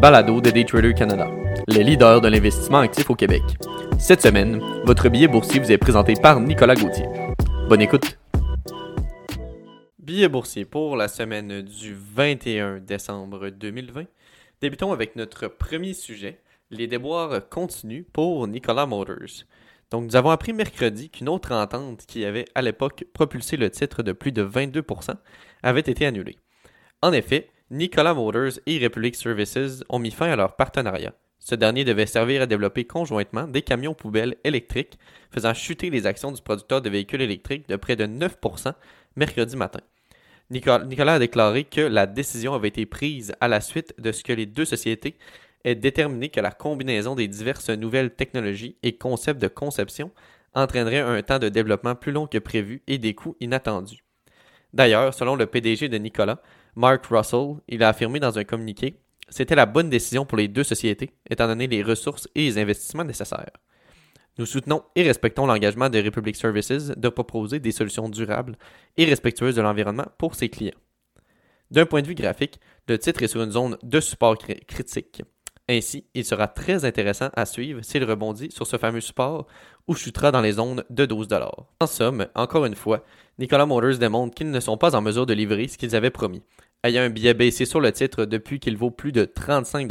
[0.00, 1.28] balado de Daytrader Canada,
[1.68, 3.42] le leader de l'investissement actif au Québec.
[3.98, 7.04] Cette semaine, votre billet boursier vous est présenté par Nicolas Gauthier.
[7.68, 8.18] Bonne écoute.
[9.98, 14.04] Billet boursier pour la semaine du 21 décembre 2020.
[14.62, 16.40] Débutons avec notre premier sujet,
[16.70, 19.44] les déboires continuent pour Nicolas Motors.
[19.90, 24.02] Donc, nous avons appris mercredi qu'une autre entente qui avait à l'époque propulsé le titre
[24.02, 25.14] de plus de 22%
[25.62, 26.38] avait été annulée.
[27.02, 31.14] En effet, Nikola Motors et Republic Services ont mis fin à leur partenariat.
[31.38, 34.98] Ce dernier devait servir à développer conjointement des camions poubelles électriques,
[35.30, 38.72] faisant chuter les actions du producteur de véhicules électriques de près de 9%
[39.14, 39.78] mercredi matin.
[40.50, 44.32] Nicolas a déclaré que la décision avait été prise à la suite de ce que
[44.32, 45.16] les deux sociétés
[45.62, 50.10] aient déterminé que la combinaison des diverses nouvelles technologies et concepts de conception
[50.54, 54.02] entraînerait un temps de développement plus long que prévu et des coûts inattendus.
[54.72, 56.42] D'ailleurs, selon le PDG de Nicolas,
[56.76, 60.64] Mark Russell, il a affirmé dans un communiqué c'était la bonne décision pour les deux
[60.64, 63.52] sociétés, étant donné les ressources et les investissements nécessaires.
[64.38, 68.56] Nous soutenons et respectons l'engagement de Republic Services de proposer des solutions durables
[68.96, 70.74] et respectueuses de l'environnement pour ses clients.
[71.70, 72.58] D'un point de vue graphique,
[72.88, 75.22] le titre est sur une zone de support critique.
[75.70, 79.46] Ainsi, il sera très intéressant à suivre s'il rebondit sur ce fameux support
[79.86, 81.28] ou chutera dans les zones de 12
[81.78, 83.04] En somme, encore une fois,
[83.38, 86.42] Nicolas Motors démontre qu'ils ne sont pas en mesure de livrer ce qu'ils avaient promis.
[86.82, 89.88] Ayant un billet baissé sur le titre depuis qu'il vaut plus de 35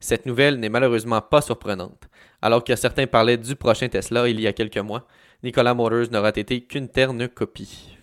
[0.00, 2.08] cette nouvelle n'est malheureusement pas surprenante.
[2.40, 5.06] Alors que certains parlaient du prochain Tesla il y a quelques mois,
[5.42, 7.98] Nicolas Motors n'aura été qu'une terne copie.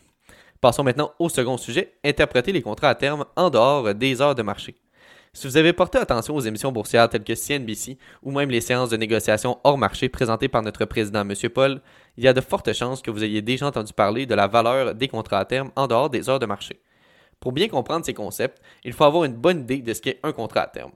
[0.61, 4.43] Passons maintenant au second sujet, interpréter les contrats à terme en dehors des heures de
[4.43, 4.75] marché.
[5.33, 8.89] Si vous avez porté attention aux émissions boursières telles que CNBC ou même les séances
[8.89, 11.33] de négociation hors marché présentées par notre président M.
[11.53, 11.81] Paul,
[12.17, 14.95] il y a de fortes chances que vous ayez déjà entendu parler de la valeur
[14.95, 16.81] des contrats à terme en dehors des heures de marché.
[17.39, 20.31] Pour bien comprendre ces concepts, il faut avoir une bonne idée de ce qu'est un
[20.31, 20.91] contrat à terme.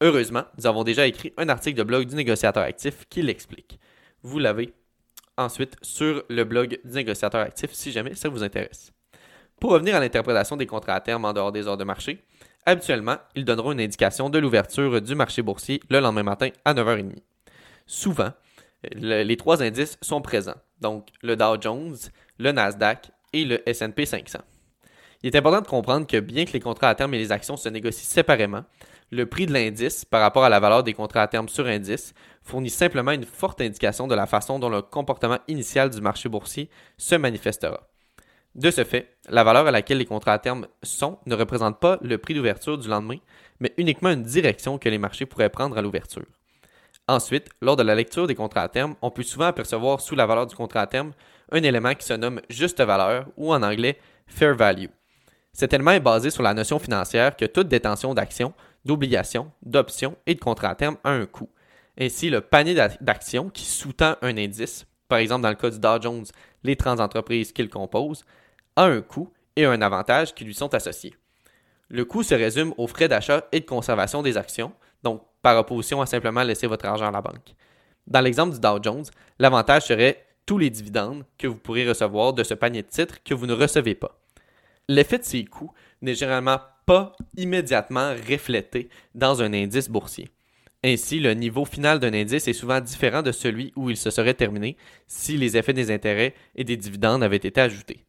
[0.00, 3.80] Heureusement, nous avons déjà écrit un article de blog du négociateur actif qui l'explique.
[4.22, 4.74] Vous l'avez
[5.38, 8.92] ensuite sur le blog du négociateur actif si jamais ça vous intéresse.
[9.60, 12.24] Pour revenir à l'interprétation des contrats à terme en dehors des heures de marché,
[12.64, 17.16] Habituellement, ils donneront une indication de l'ouverture du marché boursier le lendemain matin à 9h30.
[17.86, 18.30] Souvent,
[18.94, 21.96] les trois indices sont présents, donc le Dow Jones,
[22.38, 24.38] le Nasdaq et le SP 500.
[25.22, 27.56] Il est important de comprendre que bien que les contrats à terme et les actions
[27.56, 28.64] se négocient séparément,
[29.10, 32.14] le prix de l'indice par rapport à la valeur des contrats à terme sur indice
[32.42, 36.70] fournit simplement une forte indication de la façon dont le comportement initial du marché boursier
[36.96, 37.88] se manifestera.
[38.54, 41.98] De ce fait, la valeur à laquelle les contrats à terme sont ne représente pas
[42.02, 43.16] le prix d'ouverture du lendemain,
[43.60, 46.26] mais uniquement une direction que les marchés pourraient prendre à l'ouverture.
[47.08, 50.26] Ensuite, lors de la lecture des contrats à terme, on peut souvent apercevoir sous la
[50.26, 51.12] valeur du contrat à terme
[51.50, 54.86] un élément qui se nomme juste valeur ou en anglais fair value.
[55.52, 58.54] Cet élément est basé sur la notion financière que toute détention d'actions,
[58.84, 61.50] d'obligations, d'options et de contrats à terme a un coût.
[61.98, 66.00] Ainsi, le panier d'actions qui sous-tend un indice, par exemple dans le cas du Dow
[66.00, 66.24] Jones,
[66.64, 68.24] les 30 entreprises qu'il compose,
[68.76, 71.14] a un coût et un avantage qui lui sont associés.
[71.88, 74.72] Le coût se résume aux frais d'achat et de conservation des actions,
[75.02, 77.54] donc par opposition à simplement laisser votre argent à la banque.
[78.06, 79.04] Dans l'exemple du Dow Jones,
[79.38, 83.34] l'avantage serait tous les dividendes que vous pourrez recevoir de ce panier de titres que
[83.34, 84.18] vous ne recevez pas.
[84.88, 90.30] L'effet de ces coûts n'est généralement pas immédiatement reflété dans un indice boursier.
[90.84, 94.34] Ainsi, le niveau final d'un indice est souvent différent de celui où il se serait
[94.34, 98.04] terminé si les effets des intérêts et des dividendes avaient été ajoutés.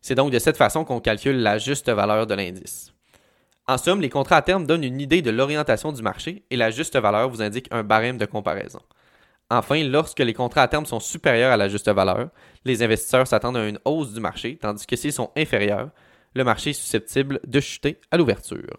[0.00, 2.92] C'est donc de cette façon qu'on calcule la juste valeur de l'indice.
[3.66, 6.70] En somme, les contrats à terme donnent une idée de l'orientation du marché et la
[6.70, 8.80] juste valeur vous indique un barème de comparaison.
[9.50, 12.28] Enfin, lorsque les contrats à terme sont supérieurs à la juste valeur,
[12.64, 15.90] les investisseurs s'attendent à une hausse du marché, tandis que s'ils sont inférieurs,
[16.34, 18.78] le marché est susceptible de chuter à l'ouverture.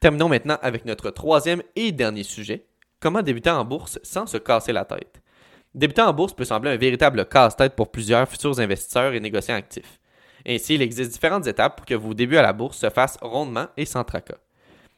[0.00, 2.66] Terminons maintenant avec notre troisième et dernier sujet,
[3.00, 5.20] comment débuter en bourse sans se casser la tête?
[5.74, 9.97] Débuter en bourse peut sembler un véritable casse-tête pour plusieurs futurs investisseurs et négociants actifs.
[10.48, 13.66] Ainsi, il existe différentes étapes pour que vos débuts à la bourse se fassent rondement
[13.76, 14.38] et sans tracas.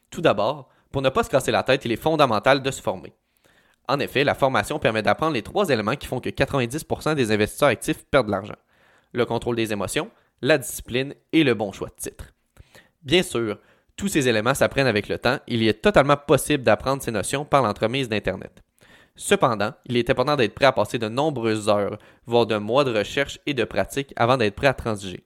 [0.09, 3.13] Tout d'abord, pour ne pas se casser la tête, il est fondamental de se former.
[3.89, 7.69] En effet, la formation permet d'apprendre les trois éléments qui font que 90% des investisseurs
[7.69, 8.55] actifs perdent de l'argent.
[9.11, 10.09] Le contrôle des émotions,
[10.41, 12.33] la discipline et le bon choix de titre.
[13.03, 13.57] Bien sûr,
[13.97, 17.61] tous ces éléments s'apprennent avec le temps, il est totalement possible d'apprendre ces notions par
[17.61, 18.61] l'entremise d'Internet.
[19.15, 22.97] Cependant, il est important d'être prêt à passer de nombreuses heures, voire de mois de
[22.97, 25.25] recherche et de pratique avant d'être prêt à transiger.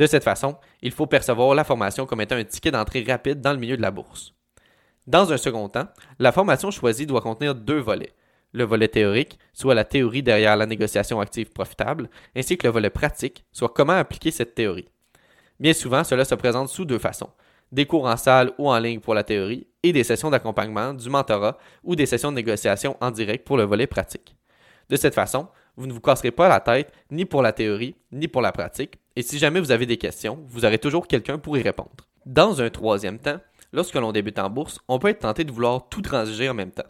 [0.00, 3.52] De cette façon, il faut percevoir la formation comme étant un ticket d'entrée rapide dans
[3.52, 4.32] le milieu de la bourse.
[5.06, 5.88] Dans un second temps,
[6.18, 8.14] la formation choisie doit contenir deux volets.
[8.54, 12.88] Le volet théorique, soit la théorie derrière la négociation active profitable, ainsi que le volet
[12.88, 14.88] pratique, soit comment appliquer cette théorie.
[15.58, 17.28] Bien souvent, cela se présente sous deux façons.
[17.70, 21.10] Des cours en salle ou en ligne pour la théorie et des sessions d'accompagnement, du
[21.10, 24.34] mentorat ou des sessions de négociation en direct pour le volet pratique.
[24.88, 28.28] De cette façon, vous ne vous casserez pas la tête ni pour la théorie ni
[28.28, 31.56] pour la pratique, et si jamais vous avez des questions, vous aurez toujours quelqu'un pour
[31.58, 32.08] y répondre.
[32.26, 33.40] Dans un troisième temps,
[33.72, 36.70] lorsque l'on débute en bourse, on peut être tenté de vouloir tout transiger en même
[36.70, 36.82] temps.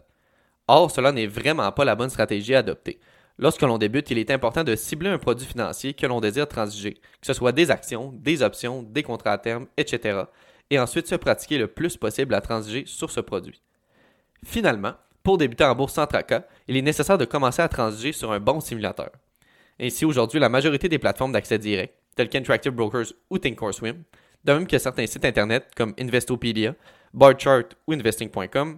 [0.67, 2.99] Or, cela n'est vraiment pas la bonne stratégie à adopter.
[3.37, 6.93] Lorsque l'on débute, il est important de cibler un produit financier que l'on désire transiger,
[6.93, 10.23] que ce soit des actions, des options, des contrats à terme, etc.,
[10.69, 13.61] et ensuite se pratiquer le plus possible à transiger sur ce produit.
[14.45, 14.93] Finalement,
[15.23, 18.39] pour débuter en bourse sans tracas, il est nécessaire de commencer à transiger sur un
[18.39, 19.11] bon simulateur.
[19.79, 24.03] Ainsi, aujourd'hui, la majorité des plateformes d'accès direct, telles qu'Interactive Brokers ou Thinkorswim,
[24.43, 26.75] de même que certains sites internet comme Investopedia,
[27.13, 28.77] Barchart ou Investing.com,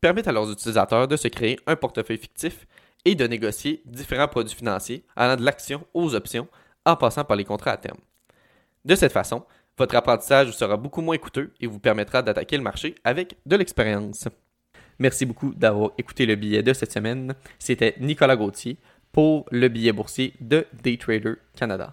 [0.00, 2.66] permettent à leurs utilisateurs de se créer un portefeuille fictif
[3.04, 6.48] et de négocier différents produits financiers allant de l'action aux options
[6.84, 7.98] en passant par les contrats à terme.
[8.84, 9.44] De cette façon,
[9.76, 14.28] votre apprentissage sera beaucoup moins coûteux et vous permettra d'attaquer le marché avec de l'expérience.
[14.98, 17.34] Merci beaucoup d'avoir écouté le billet de cette semaine.
[17.58, 18.78] C'était Nicolas Gauthier
[19.12, 21.86] pour le billet boursier de Daytrader Canada.